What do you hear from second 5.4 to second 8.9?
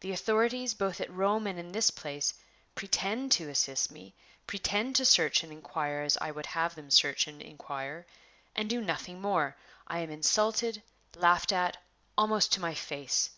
and inquire as I would have them search and inquire, and do